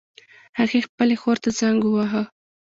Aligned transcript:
هغې 0.59 0.79
خپلې 0.87 1.15
خور 1.21 1.37
ته 1.43 1.49
زنګ 1.59 1.79
وواهه 1.85 2.23